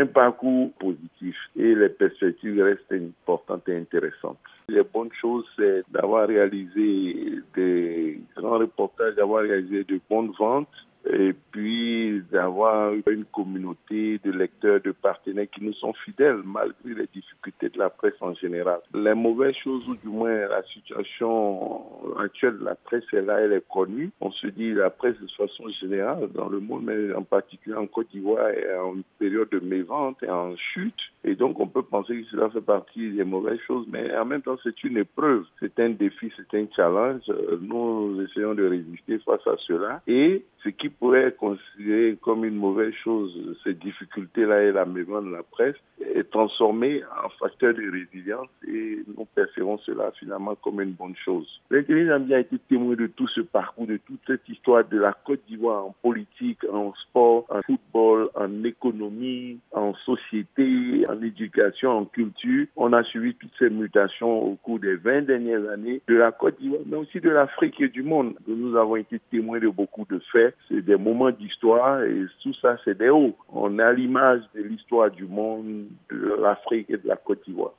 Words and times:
un 0.00 0.06
parcours 0.06 0.72
positif 0.78 1.36
et 1.56 1.74
les 1.74 1.88
perspectives 1.88 2.62
restent 2.62 2.92
importantes 2.92 3.68
et 3.68 3.76
intéressantes. 3.76 4.38
Les 4.68 4.82
bonnes 4.82 5.12
choses, 5.20 5.44
c'est 5.56 5.82
d'avoir 5.90 6.28
réalisé 6.28 7.40
des 7.54 8.20
grands 8.36 8.58
reportages, 8.58 9.14
d'avoir 9.16 9.42
réalisé 9.42 9.84
de 9.84 10.00
bonnes 10.08 10.32
ventes 10.38 10.68
et 11.08 11.34
puis 11.52 12.19
d'avoir 12.50 12.92
une 13.06 13.24
communauté 13.26 14.18
de 14.24 14.32
lecteurs, 14.32 14.80
de 14.80 14.90
partenaires 14.90 15.48
qui 15.54 15.62
nous 15.62 15.72
sont 15.74 15.92
fidèles 16.04 16.40
malgré 16.44 16.94
les 16.94 17.06
difficultés 17.14 17.68
de 17.68 17.78
la 17.78 17.90
presse 17.90 18.20
en 18.20 18.34
général. 18.34 18.80
Les 18.92 19.14
mauvaises 19.14 19.54
choses, 19.62 19.86
ou 19.88 19.94
du 19.94 20.08
moins 20.08 20.48
la 20.48 20.62
situation 20.64 21.82
actuelle 22.18 22.58
de 22.58 22.64
la 22.64 22.74
presse, 22.74 23.04
est 23.12 23.22
là, 23.22 23.40
elle 23.40 23.52
est 23.52 23.68
connue. 23.68 24.10
On 24.20 24.32
se 24.32 24.48
dit 24.48 24.72
la 24.72 24.90
presse 24.90 25.18
de 25.20 25.28
façon 25.36 25.68
générale 25.80 26.28
dans 26.34 26.48
le 26.48 26.58
monde, 26.60 26.82
mais 26.84 27.14
en 27.14 27.22
particulier 27.22 27.76
en 27.76 27.86
Côte 27.86 28.08
d'Ivoire, 28.10 28.48
est 28.48 28.76
en 28.76 28.96
période 29.18 29.48
de 29.50 29.60
mévente 29.60 30.22
et 30.22 30.30
en 30.30 30.56
chute. 30.56 31.00
Et 31.22 31.36
donc 31.36 31.60
on 31.60 31.68
peut 31.68 31.82
penser 31.82 32.22
que 32.22 32.28
cela 32.30 32.50
fait 32.50 32.60
partie 32.60 33.12
des 33.12 33.24
mauvaises 33.24 33.60
choses, 33.66 33.86
mais 33.90 34.16
en 34.16 34.24
même 34.24 34.42
temps 34.42 34.56
c'est 34.62 34.82
une 34.82 34.96
épreuve, 34.96 35.44
c'est 35.60 35.78
un 35.78 35.90
défi, 35.90 36.32
c'est 36.36 36.58
un 36.58 36.66
challenge. 36.74 37.22
Nous 37.60 38.20
essayons 38.22 38.54
de 38.54 38.66
résister 38.66 39.18
face 39.18 39.46
à 39.46 39.56
cela. 39.66 40.02
Et 40.06 40.44
ce 40.62 40.68
qui 40.70 40.88
pourrait 40.88 41.24
être 41.24 41.36
considéré 41.36 42.16
comme 42.20 42.39
une 42.44 42.56
mauvaise 42.56 42.94
chose, 43.04 43.32
ces 43.64 43.74
difficultés-là 43.74 44.62
et 44.64 44.72
la 44.72 44.84
mémoire 44.84 45.22
de 45.22 45.30
la 45.30 45.42
presse, 45.42 45.76
est 46.00 46.30
transformé 46.30 47.02
en 47.24 47.28
facteur 47.38 47.74
de 47.74 47.90
résilience 47.90 48.48
et 48.66 49.02
nous 49.06 49.26
percevons 49.34 49.78
cela 49.78 50.12
finalement 50.18 50.54
comme 50.56 50.80
une 50.80 50.92
bonne 50.92 51.16
chose. 51.24 51.46
L'intelligence 51.70 52.30
a 52.30 52.40
été 52.40 52.58
témoin 52.68 52.94
de 52.94 53.06
tout 53.06 53.28
ce 53.28 53.40
parcours, 53.40 53.86
de 53.86 53.98
toute 53.98 54.20
cette 54.26 54.48
histoire 54.48 54.84
de 54.84 54.98
la 54.98 55.12
Côte 55.12 55.40
d'Ivoire 55.48 55.86
en 55.86 55.94
politique, 56.02 56.64
en 56.72 56.92
sport, 56.94 57.39
économie, 58.90 59.58
en 59.72 59.94
société, 59.94 61.06
en 61.08 61.20
éducation, 61.22 61.90
en 61.90 62.04
culture. 62.04 62.66
On 62.76 62.92
a 62.92 63.02
suivi 63.04 63.34
toutes 63.34 63.52
ces 63.58 63.70
mutations 63.70 64.42
au 64.42 64.56
cours 64.56 64.78
des 64.78 64.96
20 64.96 65.22
dernières 65.22 65.68
années 65.70 66.00
de 66.08 66.16
la 66.16 66.32
Côte 66.32 66.60
d'Ivoire, 66.60 66.82
mais 66.86 66.96
aussi 66.96 67.20
de 67.20 67.30
l'Afrique 67.30 67.80
et 67.80 67.88
du 67.88 68.02
monde. 68.02 68.34
Nous 68.46 68.76
avons 68.76 68.96
été 68.96 69.20
témoins 69.30 69.60
de 69.60 69.68
beaucoup 69.68 70.06
de 70.10 70.20
faits. 70.32 70.54
C'est 70.68 70.82
des 70.82 70.96
moments 70.96 71.30
d'histoire 71.30 72.02
et 72.02 72.26
tout 72.42 72.54
ça, 72.54 72.76
c'est 72.84 72.98
des 72.98 73.10
hauts. 73.10 73.36
On 73.48 73.78
à 73.78 73.92
l'image 73.92 74.42
de 74.54 74.62
l'histoire 74.62 75.10
du 75.10 75.24
monde, 75.24 75.86
de 76.10 76.36
l'Afrique 76.40 76.90
et 76.90 76.96
de 76.96 77.08
la 77.08 77.16
Côte 77.16 77.42
d'Ivoire. 77.46 77.72